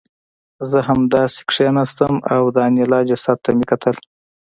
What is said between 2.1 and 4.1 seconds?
او د انیلا جسد ته مې کتل